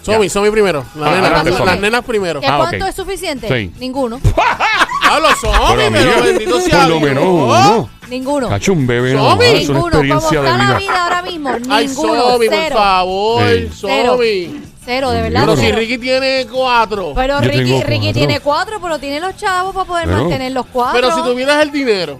[0.03, 0.29] Somi.
[0.29, 0.83] Somi primero.
[0.95, 1.71] La Ah, nena, adelante, las- Somi.
[1.71, 2.39] las nenas primero.
[2.41, 2.89] ¿Que Ah, cuánto ok.
[2.89, 3.47] es suficiente?
[3.47, 3.71] Sí.
[3.79, 4.19] Ninguno.
[5.11, 7.01] Hablo Somi, Pero, pero, amiga, bendito sea por lo Dios.
[7.09, 7.89] menos uno.
[8.09, 8.49] Ninguno.
[8.49, 9.23] Cacho, un bebé Somi.
[9.23, 9.81] nada más, es una Ninguno.
[9.81, 10.77] Como experiencia está de la vida.
[10.79, 12.23] vida ahora mismo, Ay, ninguno.
[12.23, 12.75] Somi, por cero.
[12.75, 13.69] favor, Sí.
[13.81, 14.11] Cero.
[14.13, 14.61] Somi.
[14.83, 15.39] Cero, de verdad.
[15.41, 15.45] no.
[15.45, 15.77] Pero si cero.
[15.77, 17.13] Ricky tiene cuatro.
[17.15, 18.13] Pero Yo Ricky, tengo Ricky cuatro.
[18.13, 20.99] tiene cuatro, pero tiene los chavos para poder Pero- mantener los cuatro.
[20.99, 22.17] Pero si tuvieras el dinero.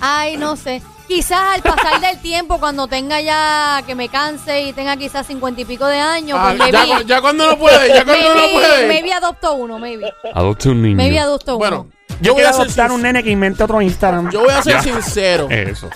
[0.00, 0.82] Ay, no sé.
[1.08, 5.60] Quizás al pasar del tiempo, cuando tenga ya que me canse y tenga quizás cincuenta
[5.60, 8.40] y pico de años, Ah, pues ya, cu- ya cuando no puede, ya cuando no
[8.52, 8.88] puede.
[8.88, 10.10] maybe adopto uno, maybe.
[10.32, 10.96] Adopte un niño.
[10.96, 11.90] Maybe adopto Bueno, uno.
[12.08, 14.30] yo Yo voy quiero a ser adoptar un sin- nene que invente otro Instagram.
[14.30, 14.82] yo voy a ser Ya.
[14.82, 15.46] sincero.
[15.50, 15.90] Eso.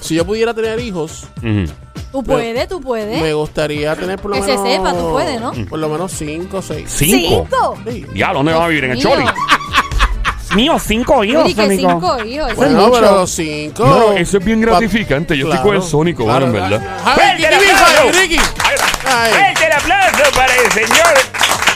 [0.00, 1.66] Si yo pudiera tener hijos, Ujú.
[2.12, 3.20] Tú puedes, tú puedes.
[3.20, 4.66] Me gustaría tener por lo Que se menos.
[4.66, 5.52] sepa, tú puedes, ¿no?
[5.68, 6.90] Por lo menos cinco o seis.
[6.90, 7.46] ¿Cinco?
[7.50, 7.78] ¿Cinco?
[7.86, 8.06] Sí.
[8.14, 8.84] Diablo, ¿dónde van a vivir?
[8.84, 9.10] ¿En el Mío.
[9.10, 9.24] Choli?
[10.58, 11.88] Mío, cinco hijos, Miri, que Sónico.
[11.90, 12.46] cinco hijos.
[12.46, 12.92] eso es Bueno, mucho.
[13.00, 13.84] pero cinco.
[13.86, 15.38] No, eso es bien gratificante.
[15.38, 16.46] Yo estoy con el Sónico, claro.
[16.48, 16.98] bueno, en verdad.
[17.04, 18.18] Javi, ¡Fuerte el ¿qué dices, aplauso!
[18.20, 18.36] Ricky?
[18.38, 19.22] Ahí está.
[19.22, 19.32] Ay.
[19.32, 21.14] ¡Fuerte el aplauso para el señor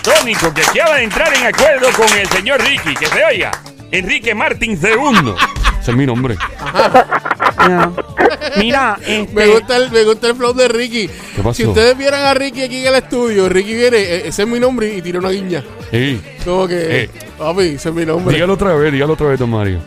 [0.03, 2.95] Sónico que acaba de entrar en acuerdo con el señor Ricky.
[2.97, 3.53] Que se oiga.
[3.93, 5.35] Enrique Martín II.
[5.81, 6.37] Ese es mi nombre.
[8.59, 11.09] Mira, este, Me gusta, el, me gusta el flow de Ricky.
[11.37, 11.55] pasó?
[11.55, 14.61] Si ustedes vieran a Ricky aquí en el estudio, Ricky viene, eh, ese es mi
[14.61, 15.63] nombre y tira una guiña.
[15.91, 16.21] Sí.
[16.45, 17.11] Como que, Eh.
[17.39, 18.35] papi, ese es mi nombre.
[18.35, 19.79] Dígalo otra vez, dígalo otra vez, don Mario.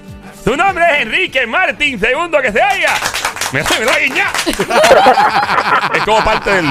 [0.43, 2.93] Tu nombre es Enrique Martín II, que se oiga.
[3.51, 4.25] Me me da guiña.
[5.95, 6.65] es como parte del.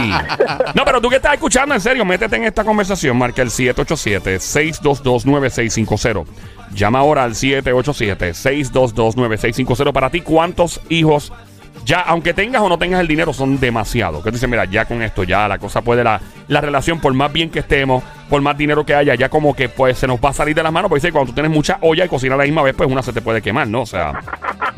[0.75, 3.17] No, pero tú que estás escuchando, en serio, métete en esta conversación.
[3.17, 6.25] Marca el 787-622-9650.
[6.73, 9.93] Llama ahora al 787-622-9650.
[9.93, 11.33] Para ti, ¿cuántos hijos
[11.85, 14.19] ya, aunque tengas o no tengas el dinero, son demasiado?
[14.23, 17.13] Que tú dices, mira, ya con esto, ya la cosa puede, la, la relación, por
[17.13, 20.19] más bien que estemos, por más dinero que haya, ya como que pues se nos
[20.19, 20.89] va a salir de las manos.
[20.89, 23.03] Porque dice, cuando tú tienes mucha olla y cocinas a la misma vez, pues una
[23.03, 23.83] se te puede quemar, ¿no?
[23.83, 24.13] O sea,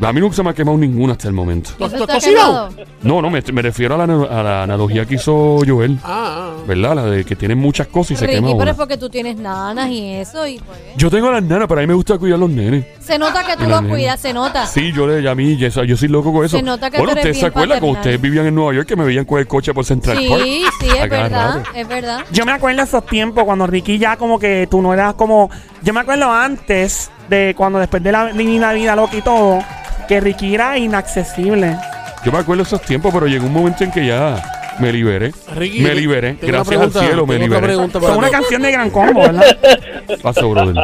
[0.01, 1.69] a mí nunca se me ha quemado ninguna hasta el momento.
[1.77, 2.69] ¿Tú- tú has cocinado?
[3.03, 5.97] No, no, me, me refiero a la, a la analogía que hizo Joel.
[6.03, 6.46] Ah, ah.
[6.67, 6.95] ¿Verdad?
[6.95, 8.71] La de que tienen muchas cosas y se quema Ricky, pero una.
[8.71, 10.45] es porque tú tienes nanas y eso.
[10.45, 12.85] Y pues, Yo tengo las nanas, pero a mí me gusta cuidar a los nenes.
[12.99, 13.93] se nota que tú los nena.
[13.93, 14.65] cuidas, se nota.
[14.67, 16.57] Sí, yo le a mí, yo, yo soy loco con eso.
[16.57, 18.01] Se nota que bueno, tú eres ustedes se bien acuerdan cuando paternal.
[18.01, 20.41] ustedes vivían en Nueva York que me veían con el coche por Central Park.
[20.43, 21.69] Sí, sí, A es cada verdad, rato.
[21.73, 22.19] es verdad.
[22.31, 25.49] yo me acuerdo de esos tiempos cuando Ricky ya como que tú no eras como...
[25.83, 29.59] Yo me acuerdo antes de cuando después de la divina vida loca y todo,
[30.07, 31.77] que Ricky era inaccesible.
[32.25, 34.35] Yo me acuerdo de esos tiempos, pero llegó un momento en que ya
[34.79, 35.33] me liberé.
[35.55, 36.37] Ricky, me liberé.
[36.41, 37.73] Gracias al cielo me liberé.
[37.75, 39.57] Son una canción de gran combo, ¿verdad?
[40.21, 40.75] Pasó, brother.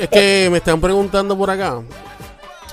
[0.00, 1.80] Es que me están preguntando por acá,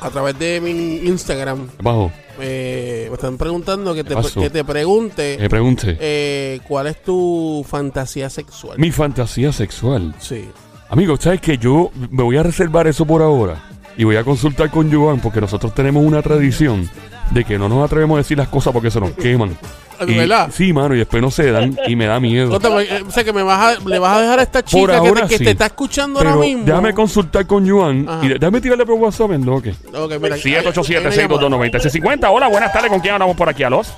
[0.02, 5.38] a través de mi Instagram, Bajo, eh, me están preguntando que te, que te pregunte
[5.40, 5.98] me pregunté.
[6.00, 8.80] eh, cuál es tu fantasía sexual.
[8.80, 10.16] Mi fantasía sexual.
[10.20, 10.50] Sí.
[10.90, 13.62] Amigo, ¿sabes que Yo me voy a reservar eso por ahora
[13.98, 16.90] y voy a consultar con Joan porque nosotros tenemos una tradición
[17.32, 19.58] de que no nos atrevemos a decir las cosas porque se nos queman.
[20.00, 20.50] ¿De Y- verdad?
[20.52, 22.50] Sí, mano, y después no se dan y me da miedo.
[22.50, 24.88] Cuéntame, eh, o sea, que me vas a, le vas a dejar a esta chica
[24.94, 25.44] que, ahora te, que sí.
[25.44, 26.64] te está escuchando Pero ahora mismo.
[26.66, 28.26] déjame consultar con Joan Ajá.
[28.26, 29.70] y de- déjame tirarle por WhatsApp en lo que.
[29.70, 32.30] Ok, mira, hay- hay una 787-622-9650.
[32.32, 32.90] Hola, buenas tardes.
[32.90, 33.62] ¿Con quién hablamos por aquí?
[33.64, 33.94] ¿Alos?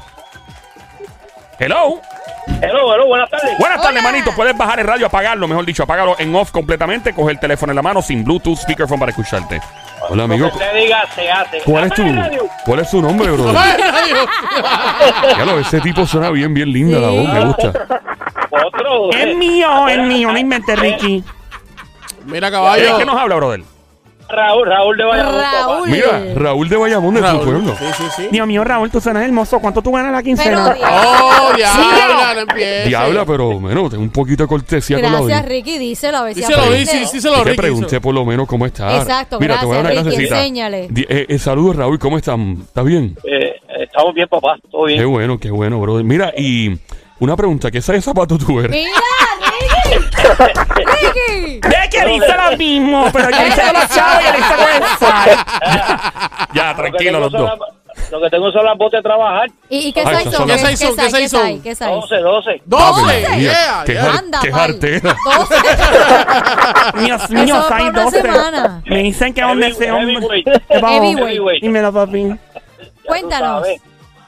[1.57, 2.01] Hello.
[2.61, 3.57] Hello, hello, buenas tardes.
[3.57, 4.31] Buenas tardes, manito.
[4.35, 7.13] Puedes bajar el radio, apagarlo, mejor dicho, apágalo en off completamente.
[7.13, 9.61] Coge el teléfono en la mano sin Bluetooth, speakerphone para escucharte.
[10.09, 10.45] Hola, amigo.
[10.45, 11.59] Lo que usted diga se hace.
[11.65, 12.03] ¿Cuál es tu,
[12.65, 13.45] cuál es su nombre, bro?
[13.47, 13.75] llamada.
[14.03, 14.27] Ay, Dios.
[15.37, 17.69] Ya lo, ese tipo suena bien, bien linda la voz, me gusta.
[18.65, 19.11] Otro.
[19.11, 21.23] es mío, es mío, no inventes Ricky.
[22.25, 22.97] Mira, ¿De caballo.
[22.97, 23.61] qué nos habla, brother?
[24.29, 25.35] Raúl, Raúl de Bayamón.
[25.35, 25.51] papá.
[25.67, 25.89] Raúl.
[25.89, 27.43] Mira, Raúl de Bayamón de tu Raúl.
[27.43, 27.75] pueblo.
[27.77, 28.27] Sí, sí, sí.
[28.31, 29.59] Dios mío, Raúl, tú suenas hermoso.
[29.59, 30.73] ¿Cuánto tú ganas la quincena?
[30.73, 30.87] Pero.
[30.91, 32.87] Oh, diabla, no empieces.
[32.87, 35.45] Diabla, pero bueno, tengo un poquito de cortesía con la Gracias.
[35.45, 36.85] Ricky, díselo a ver si Díselo, aprende.
[36.85, 37.61] sí, sí, díselo, Yo te Ricky.
[37.61, 38.97] pregunté por lo menos cómo está.
[38.97, 40.87] Exacto, Mira, te voy a dar una Ricky, enséñale.
[40.89, 42.57] Di- eh, eh, saludos, Raúl, ¿cómo están?
[42.65, 43.15] ¿Estás bien?
[43.23, 44.55] Eh, estamos bien, papá.
[44.71, 45.11] Todo Qué bien.
[45.11, 45.95] bueno, qué bueno, bro.
[46.03, 46.71] Mira, y
[47.19, 48.71] una pregunta, ¿qué de zapato tú eres?
[48.71, 48.89] Mira,
[51.89, 54.83] Que él hizo lo mismo, pero yo hice con los chavos y hizo con el
[54.99, 55.45] sal.
[56.53, 57.51] Ya, tranquilo los dos.
[58.11, 59.49] Lo que tengo son las botas de trabajar.
[59.69, 60.95] ¿Y, y qué son las- ¿Qué size son?
[60.97, 61.61] ¿Qué size son?
[61.61, 61.89] ¿Qué size?
[61.89, 62.61] 12, 12.
[62.65, 63.01] ¡Doce!
[63.01, 65.15] María, Yeah, qué Anda, qué jartera.
[65.37, 65.55] 12.
[67.05, 68.23] Dios mío, hay 12.
[68.85, 70.43] Me dicen que donde Heavy- ese hombre.
[70.69, 71.61] heavyweight.
[71.63, 72.23] Dímelo, papi.
[72.29, 72.37] Ya
[73.05, 73.67] Cuéntanos.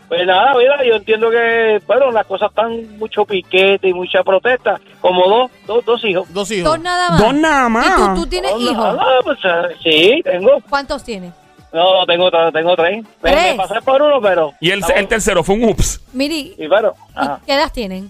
[0.07, 4.79] Pues nada, mira, yo entiendo que, bueno, las cosas están mucho piquete y mucha protesta.
[5.01, 6.31] Como dos, dos, dos hijos.
[6.33, 6.71] Dos hijos.
[6.71, 7.19] Dos nada más.
[7.19, 8.13] Dos nada ¿Y más.
[8.15, 8.95] tú, tú tienes Dos hijos?
[8.95, 10.59] nada, pues, eh, sí, tengo.
[10.69, 11.33] ¿Cuántos tienes?
[11.73, 13.03] No, no, tengo, tengo tres.
[13.21, 13.51] Me, ¿Tres?
[13.51, 14.53] me pasé por uno, pero...
[14.61, 15.99] Y el, el tercero fue un ups.
[16.13, 17.39] Miri, Y bueno, ¿y ajá.
[17.45, 18.09] ¿qué edad tienen?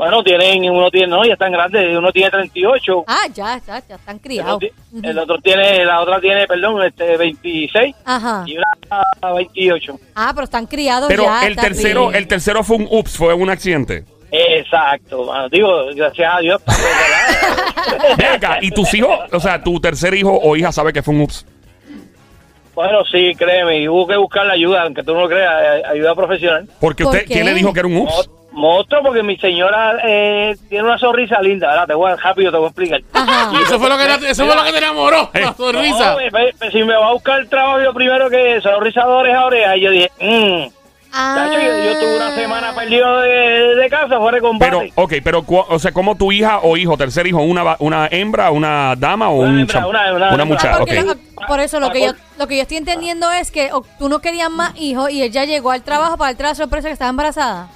[0.00, 3.04] Bueno, tienen, uno tiene, no, ya están grandes, uno tiene 38.
[3.06, 4.62] Ah, ya, ya, ya están El criados.
[5.02, 8.42] el otro tiene, la otra tiene, perdón, este 26 Ajá.
[8.46, 10.00] y una 28.
[10.14, 11.42] Ah, pero están criados Pero ya.
[11.44, 12.14] el está tercero, bien.
[12.14, 14.06] el tercero fue un ups, fue un accidente.
[14.32, 15.50] Exacto, mano.
[15.50, 16.62] digo, gracias a Dios.
[16.64, 18.16] ¿verdad?
[18.16, 21.12] Ve acá, y tus hijos, o sea, tu tercer hijo o hija sabe que fue
[21.14, 21.44] un ups.
[22.74, 25.82] bueno, sí, créeme, y hubo que buscar la ayuda, aunque tú no lo creas, eh,
[25.92, 26.66] ayuda profesional.
[26.80, 27.34] Porque ¿Por usted, qué?
[27.34, 28.30] ¿quién le dijo que era un ups?
[28.52, 31.86] Monstruo, porque mi señora eh, tiene una sonrisa linda, ¿verdad?
[31.86, 33.00] Te voy a, rápido te voy a explicar.
[33.12, 33.52] Ajá.
[33.62, 35.30] Eso fue lo que, te- eso fue lo que te enamoró.
[35.34, 35.40] Eh.
[35.42, 36.10] La sonrisa.
[36.12, 39.02] No, me- me- me- si me va a buscar el trabajo yo primero que sonrisa
[39.02, 40.72] de oreja a oreja, y yo dije, mmm,
[41.12, 41.48] Ah.
[41.52, 44.70] Yo, yo tuve una semana perdido de, de casa fuera de combate.
[44.70, 48.52] Pero, ok, pero, o sea, como tu hija o hijo, tercer hijo, una, una hembra,
[48.52, 50.78] una dama o Una un hembra, una- muchacha?
[50.78, 51.06] Porque ok.
[51.40, 54.08] lo- por eso lo que yo lo que yo estoy entendiendo es que o, tú
[54.08, 57.10] no querías más hijos y ella llegó al trabajo para darte la sorpresa que estaba
[57.10, 57.66] embarazada.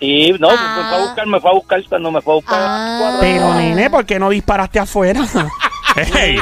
[0.00, 0.76] Sí, no, Ah.
[0.82, 2.58] me fue a buscar, me fue a buscar cuando me fue a buscar.
[2.58, 3.18] las Ah.
[3.20, 5.20] Pero, nene, ¿por qué no disparaste afuera?
[5.96, 6.38] Hey.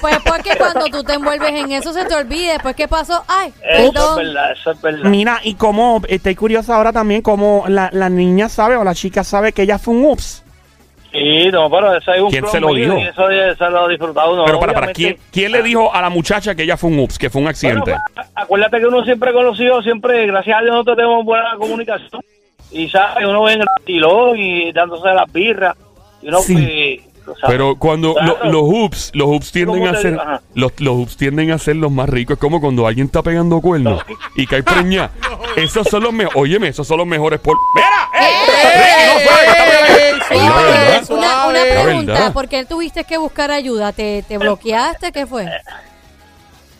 [0.00, 2.52] Pues porque cuando tú te envuelves en eso se te olvide.
[2.52, 3.22] Después, ¿qué pasó?
[3.28, 4.16] Ay, Eso es perdón.
[4.16, 5.04] verdad, eso es verdad.
[5.10, 9.22] Mira, y como, estoy curiosa ahora también, como la, la niña sabe o la chica
[9.22, 10.42] sabe que ella fue un ups.
[11.12, 12.96] Sí, no, pero eso es un ¿Quién se lo dijo?
[12.98, 14.44] y Eso, eso lo ha disfrutado uno.
[14.46, 14.92] pero para, para.
[14.92, 17.48] ¿quién, quién le dijo a la muchacha que ella fue un ups, que fue un
[17.48, 17.90] accidente?
[17.92, 22.22] Bueno, pues, acuérdate que uno siempre conocido, siempre, gracias a Dios, nosotros tenemos buena comunicación.
[22.70, 25.76] Y sabe, uno ve en el estilón y dándose las birras.
[26.22, 26.54] Y uno, Sí.
[26.54, 27.12] pues.
[27.46, 28.38] Pero cuando Claro.
[28.44, 30.18] lo- los hoops, los hoops tienden ¿Cómo a ser,
[30.54, 32.34] los, los hoops tienden a ser los más ricos.
[32.34, 34.02] Es como cuando alguien está pegando cuernos
[34.34, 35.10] y cae preña.
[35.56, 36.36] Esos son los mejores.
[36.40, 37.56] Óyeme, esos son los mejores por.
[37.76, 37.86] ¡Mira!
[38.26, 38.32] ¡Eh!
[38.74, 39.71] Ricky, no
[41.10, 42.32] una, pregunta.
[42.32, 43.92] ¿por qué tuviste que buscar ayuda?
[43.92, 45.12] ¿Te, te bloqueaste?
[45.12, 45.46] ¿Qué fue?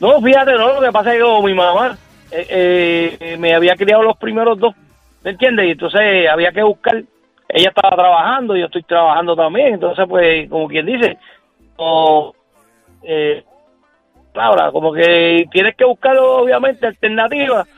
[0.00, 1.96] No, fíjate, no, lo que pasa es que mi mamá
[2.30, 4.74] eh, eh, me había criado los primeros dos,
[5.22, 5.66] ¿me entiendes?
[5.66, 7.02] Y entonces había que buscar,
[7.48, 11.18] ella estaba trabajando, yo estoy trabajando también, entonces pues, como quien dice,
[11.76, 12.34] o,
[13.02, 13.44] eh,
[14.72, 17.68] como que tienes que buscar obviamente alternativas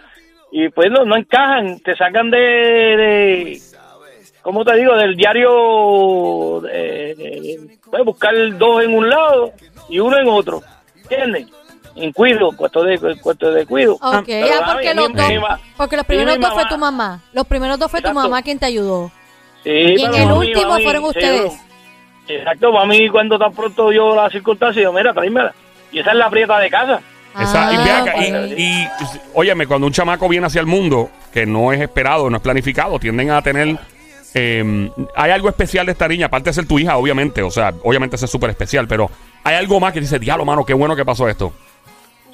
[0.53, 3.61] y pues no, no encajan, te sacan de, de
[4.45, 4.95] ¿cómo te digo?
[4.95, 9.53] Del diario, de- puedes buscar dos en un lado
[9.89, 10.63] y uno en otro,
[11.03, 11.47] ¿entiendes?
[11.97, 13.95] En cuido, cuestión de, de cuido.
[13.95, 17.21] Ok, Pero ah, porque mí- los dos, porque los primeros dos fue tu mamá.
[17.33, 19.11] Los primeros dos fue tu mamá quien te ayudó.
[19.63, 21.53] Sí, Y en pero el mami, último mami, fueron sí, ustedes.
[22.29, 25.55] Exacto, mami, cuando tan pronto yo la circunstancia, yo, mira, tráemela.
[25.93, 27.01] Y esa es la prieta de casa.
[27.41, 28.89] Esa- y, Ah, acá, y- y,
[29.35, 32.99] óyeme, cuando un chamaco viene hacia el mundo, que no es esperado, no es planificado,
[32.99, 33.77] tienden a tener.
[34.35, 37.73] Eh, hay algo especial de esta niña, aparte de ser tu hija, obviamente, o sea,
[37.83, 39.11] obviamente ese es súper especial, pero
[39.45, 41.53] hay algo más que dice, diablo, mano, qué bueno que pasó esto,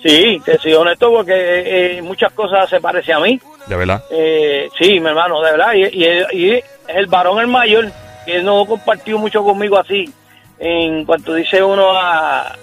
[0.03, 3.39] Sí, te soy honesto porque eh, eh, muchas cosas se parecen a mí.
[3.67, 4.03] de verdad.
[4.11, 5.75] Eh, sí, mi hermano, de verdad.
[5.75, 7.93] Y, y- y es el varón el mayor
[8.25, 10.11] que no compartió mucho conmigo así.
[10.59, 12.57] En cuanto dice uno a.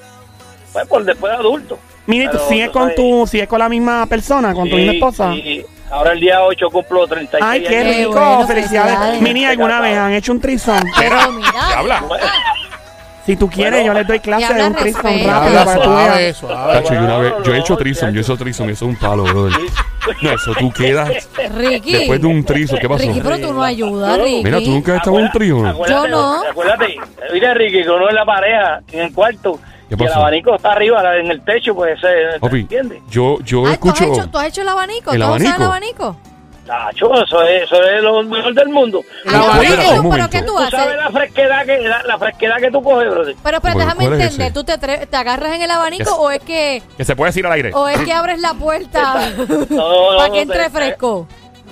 [0.73, 1.77] Pues por después de adulto.
[2.07, 5.33] Mire, sigues tú con tu, sigues con la misma persona, con tu misma esposa.
[5.33, 5.63] sí.
[5.89, 7.95] Ahora el día 8 cumplo 36 Ay, qué años.
[7.97, 8.91] Rico, bueno, felicidades.
[8.91, 9.21] felicidades.
[9.21, 10.83] Mini, ¿alguna vez han hecho un trison?
[10.99, 12.03] Pero mira, Habla.
[13.25, 15.89] Si tú quieres, Bueno, yo les doy clase de un trison rápido Habla para tú
[15.95, 16.39] veas.
[16.41, 16.47] yo,
[16.99, 19.53] una vez, yo he hecho trison, yo he hecho trison, eso es un palo, brother.
[20.21, 21.91] No, eso tú quedas Ricky.
[21.91, 23.03] después de un trison, ¿qué pasó?
[23.03, 24.43] Ricky, pero tú no ayudas, Ricky.
[24.45, 25.85] Mira, tú nunca has estado en un trío.
[25.87, 26.41] Yo no.
[26.49, 26.95] Acuérdate,
[27.33, 29.59] mira Ricky, que uno es la pareja en el cuarto.
[29.89, 30.19] ¿Qué Y el pasó?
[30.19, 33.01] abanico está arriba en el techo, pues se Papi, entiende.
[33.09, 34.03] yo, yo Ay, ¿tú, has escucho.
[34.21, 35.11] hecho, ¿Tú has hecho el abanico?
[35.13, 36.03] ¿El ¿Tú has usado el abanico?
[36.03, 36.17] abanico?
[36.67, 38.99] Nacho, eso es, eso es lo mejor del mundo.
[39.25, 40.09] El Ay, no, abanico.
[40.11, 40.29] pero.
[40.29, 40.71] ¿qué tú Tú haces?
[40.71, 43.35] sabes la fresquedad que, la, la fresquedad que tú coges, brother.
[43.41, 44.51] Pero, pero ¿Cuál- déjame es entender, ese?
[44.53, 47.45] ¿tú te, te agarras en el abanico Es- o es que Que se puede decir
[47.45, 47.71] al aire.
[47.73, 49.29] o es que abres la puerta
[49.69, 51.25] No, no, para no, que entre te- fresco?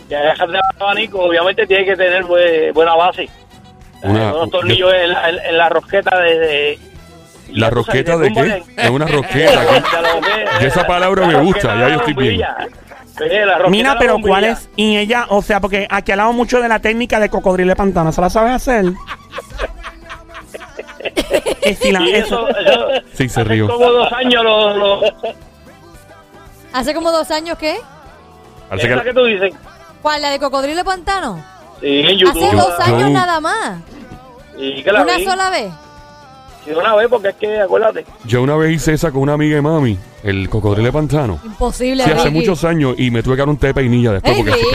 [0.10, 3.28] Ya dejas de abanico, obviamente tiene que tener pues, buena base.
[4.02, 6.40] Una- Eh, unos tornillos en, la, en- en la rosqueta de...
[6.40, 6.80] de-
[7.52, 8.64] ¿La rosqueta de qué?
[8.78, 9.66] Es una rosqueta.
[9.66, 9.84] ¿qué?
[9.92, 12.42] Ya lo ves, Y esa palabra la me gusta, ya yo estoy bien.
[13.70, 14.18] Mira, pero.
[14.20, 14.70] ¿cuál es?
[14.76, 18.12] Y ella, o sea, porque aquí hablamos mucho de la técnica de cocodrilo de pantano.
[18.12, 18.86] ¿Se la sabes hacer?
[21.62, 22.48] Es si la- Y eso-
[23.14, 23.68] Sí, se hace rió.
[23.68, 24.76] como dos años lo...
[24.78, 25.02] lo
[26.74, 27.78] ¿Hace como dos años qué?
[28.72, 29.54] Esa que- que tú dices.
[30.02, 30.22] ¿Cuál?
[30.22, 31.44] ¿La de cocodrilo de pantano?
[31.80, 32.44] Sí, en YouTube.
[32.44, 33.78] Hace dos yo- años yo- nada más.
[34.58, 35.26] Y que la Una vi.
[35.26, 35.72] sola vez.
[36.74, 38.06] Una vez, porque es que, acuérdate.
[38.26, 41.40] Yo una vez hice esa con una amiga de mami, el cocodrilo de pantano.
[41.44, 42.36] Imposible, Sí, hace Ricky.
[42.36, 44.66] muchos años y me tuve que dar un té de peinilla después ¡Ey, porque Ricky!